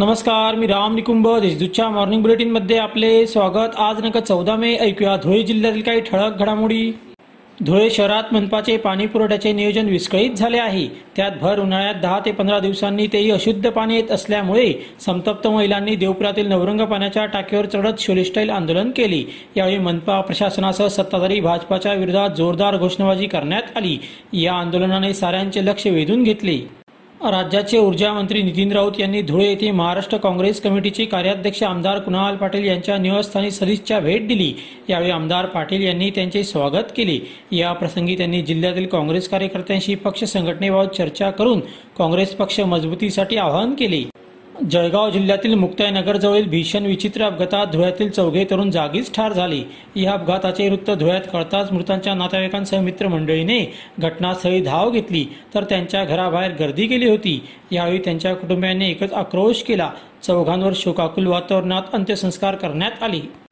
नमस्कार 0.00 0.54
मी 0.54 0.66
राम 0.66 0.94
निकुंभ 0.94 1.28
देशदूतच्या 1.38 1.88
मॉर्निंग 1.90 2.22
बुलेटिनमध्ये 2.22 2.76
आपले 2.78 3.26
स्वागत. 3.26 3.74
आज 3.76 4.02
नका 4.04 4.20
चौदा 4.20 4.54
मे 4.56 4.76
ऐकूया 4.76 5.16
धुळे 5.16 5.42
जिल्ह्यातील 5.42 5.82
काही 5.82 6.00
ठळक 6.00 6.38
घडामोडी. 6.38 6.92
धुळे 7.64 7.90
शहरात 7.90 8.32
मनपाचे 8.32 8.76
पाणी 8.76 9.06
पुरवठ्याचे 9.06 9.52
नियोजन 9.52 9.88
विस्कळीत 9.88 10.30
झाले 10.30 10.58
आहे. 10.58 10.86
त्यात 11.16 11.30
भर 11.40 11.60
उन्हाळ्यात 11.60 11.94
दहा 12.02 12.20
ते 12.26 12.32
पंधरा 12.32 12.58
दिवसांनी 12.58 13.06
तेही 13.06 13.30
अशुद्ध 13.30 13.70
पाणी 13.70 13.96
येत 13.96 14.10
असल्यामुळे 14.10 14.72
संतप्त 15.00 15.48
महिलांनी 15.48 15.96
देवपुरातील 15.96 16.48
नवरंग 16.48 16.80
पाण्याच्या 16.80 17.26
टाकीवर 17.26 17.66
चढत 17.66 18.00
शोलेस्टाईल 18.00 18.50
आंदोलन 18.50 18.90
केले. 18.90 19.22
यावेळी 19.56 19.78
मनपा 19.78 20.20
प्रशासनासह 20.20 20.86
सत्ताधारी 20.86 21.40
भाजपाच्या 21.40 21.92
विरोधात 21.92 22.30
जोरदार 22.30 22.76
घोषणाबाजी 22.76 23.26
करण्यात 23.26 23.76
आली. 23.76 23.98
या 24.32 24.54
आंदोलनाने 24.54 25.14
साऱ्यांचे 25.14 25.66
लक्ष 25.66 25.86
वेधून 25.86 26.22
घेतले. 26.22 26.78
राज्याचे 27.20 27.78
ऊर्जा 27.78 28.12
मंत्री 28.12 28.42
नितीन 28.42 28.72
राऊत 28.72 28.98
यांनी 28.98 29.20
धुळे 29.22 29.46
येथे 29.46 29.70
महाराष्ट्र 29.70 30.16
काँग्रेस 30.16 30.60
कमिटीचे 30.62 31.04
कार्याध्यक्ष 31.04 31.62
आमदार 31.62 31.98
कुणाल 31.98 32.36
पाटील 32.36 32.64
यांच्या 32.64 32.98
निवासस्थानी 32.98 33.50
सदिच्छा 33.50 33.98
भेट 34.00 34.28
दिली. 34.28 34.52
यावेळी 34.88 35.10
आमदार 35.10 35.46
पाटील 35.46 35.82
यांनी 35.82 36.10
त्यांचे 36.10 36.42
स्वागत 36.44 36.92
केले. 36.96 37.18
या 37.52 37.72
प्रसंगी 37.72 38.16
त्यांनी 38.16 38.42
जिल्ह्यातील 38.42 38.86
काँग्रेस 38.86 39.28
कार्यकर्त्यांशी 39.28 39.94
पक्ष 39.94 40.24
संघटनेबाबत 40.24 40.94
चर्चा 40.96 41.30
करून 41.30 41.60
काँग्रेस 41.98 42.34
पक्ष 42.34 42.60
मजबूतीसाठी 42.60 43.36
आवाहन 43.36 43.74
केले. 43.74 44.02
जळगाव 44.62 45.10
जिल्ह्यातील 45.10 45.54
मुक्ताईनगरजवळील 45.54 46.48
भीषण 46.48 46.86
विचित्र 46.86 47.24
अपघातात 47.24 47.66
धुळ्यातील 47.66 48.10
चौघे 48.10 48.44
तरुण 48.50 48.70
जागीच 48.70 49.12
ठार 49.14 49.32
झाले. 49.32 49.62
या 49.96 50.12
अपघाताचे 50.12 50.68
वृत्त 50.68 50.90
धुळ्यात 50.90 51.28
कळताच 51.32 51.72
मृतांच्या 51.72 52.14
नातेवाईकांसह 52.14 52.80
मित्रमंडळीने 52.80 53.60
घटनास्थळी 53.98 54.60
धाव 54.60 54.90
घेतली 54.90 55.24
तर 55.54 55.64
त्यांच्या 55.64 56.04
घराबाहेर 56.04 56.52
गर्दी 56.60 56.86
केली 56.86 57.08
होती. 57.08 57.40
यावेळी 57.72 57.98
त्यांच्या 57.98 58.34
कुटुंबियांनी 58.34 58.90
एकच 58.90 59.12
आक्रोश 59.12 59.62
केला. 59.62 59.90
चौघांवर 60.22 60.72
शोकाकुल 60.74 61.26
वातावरणात 61.26 61.82
अंत्यसंस्कार 61.92 62.54
करण्यात 62.54 63.02
आले. 63.02 63.47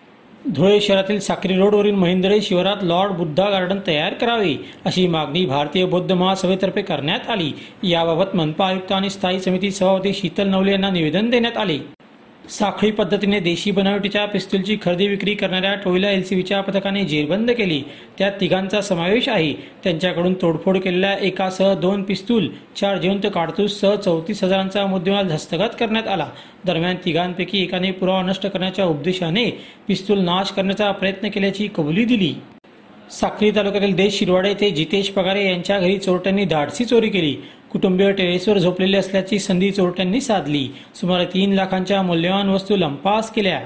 धुळे 0.54 0.80
शहरातील 0.80 1.18
साक्री 1.20 1.56
रोडवरील 1.56 1.94
महेंद्रे 1.94 2.40
शिवारात 2.40 2.82
लॉर्ड 2.82 3.12
बुद्धा 3.12 3.48
गार्डन 3.50 3.78
तयार 3.86 4.14
करावे 4.14 4.54
अशी 4.84 5.06
मागणी 5.06 5.44
भारतीय 5.46 5.84
बौद्ध 5.84 6.12
महासभेतर्फे 6.12 6.82
करण्यात 6.82 7.30
आली. 7.30 7.52
याबाबत 7.82 8.36
मनपा 8.36 8.66
आयुक्त 8.66 8.92
आणि 8.92 9.10
स्थायी 9.10 9.40
समिती 9.40 9.70
सभापती 9.70 10.12
शीतल 10.12 10.48
नवले 10.48 10.70
यांना 10.70 10.90
निवेदन 10.90 11.30
देण्यात 11.30 11.56
आले. 11.56 11.78
साखळी 12.50 12.90
पद्धतीने 12.90 13.38
देशी 13.40 13.70
बनावटीच्या 13.70 14.24
पिस्तूलची 14.26 14.76
खरेदी 14.82 15.06
विक्री 15.08 15.34
करणाऱ्या 15.34 15.74
टोयला 15.74 16.10
एलसीबीच्या 16.10 16.60
पथकाने 16.60 17.04
जेरबंद 17.04 17.50
केली. 17.50 17.82
त्यात 18.18 18.32
तिघांचा 18.40 18.80
समावेश 18.80 19.28
आहे. 19.28 19.52
त्यांच्याकडून 19.84 20.34
तोडफोड 20.34 20.78
केलेल्या 20.78 21.12
एकासह 21.20 21.74
दोन 21.74 22.02
पिस्तूल 22.02 22.48
चार 22.76 22.98
जिवंत 22.98 23.26
काडतूससह 23.34 23.94
चौतीस 23.94 24.44
हजारांचा 24.44 24.86
मुद्देमाल 24.86 25.30
हस्तगत 25.30 25.76
करण्यात 25.80 26.08
आला. 26.08 26.28
दरम्यान 26.64 26.96
तिघांपैकी 27.04 27.62
एकाने 27.62 27.90
पुरावा 27.90 28.22
नष्ट 28.22 28.46
करण्याच्या 28.46 28.84
उद्देशाने 28.84 29.50
पिस्तूल 29.88 30.18
नाश 30.18 30.50
करण्याचा 30.50 30.90
प्रयत्न 30.92 31.28
केल्याची 31.28 31.68
कबुली 31.76 32.04
दिली. 32.04 32.34
साक्री 33.10 33.50
तालुक्यातील 33.50 33.94
देश 33.94 34.18
शिरवाडे 34.18 34.48
येथे 34.48 34.70
जितेश 34.70 35.08
पगारे 35.08 35.44
यांच्या 35.46 35.78
घरी 35.78 35.98
चोरट्यांनी 35.98 36.44
धाडसी 36.44 36.84
चोरी 36.84 37.08
केली. 37.08 37.36
कुटुंबीय 37.76 38.12
टेरेसवर 38.12 38.58
झोपलेले 38.58 38.96
असल्याची 38.96 39.38
संधी 39.38 39.70
चोरट्यांनी 39.70 40.20
साधली. 40.20 40.68
सुमारे 40.94 41.24
तीन 41.24 41.52
लाखांच्या 41.52 42.02
मूल्यवान 42.02 42.48
वस्तू 42.48 42.76
लंपास 42.76 43.30
केल्या. 43.30 43.60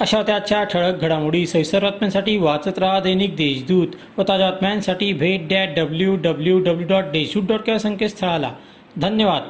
अशा 0.00 0.22
त्याच्या 0.22 0.64
ठळक 0.64 1.00
घडामोडी. 1.00 1.46
सैसर 1.46 1.82
बातम्यांसाठी 1.82 2.36
वाचत 2.36 2.78
राहा 2.78 3.00
दैनिक 3.00 3.36
देशदूत 3.36 3.88
व 4.18 4.22
ताज्या 4.28 4.50
बातम्यांसाठी 4.50 5.12
भेट 5.12 5.48
that 5.48 5.68
W 5.76 6.16
W 6.16 6.58
W 6.58 6.86
dot 6.88 7.04
Deshdoot 7.04 7.42
dot 7.42 7.70
संकेतस्थळाला. 7.70 8.52
धन्यवाद. 8.96 9.42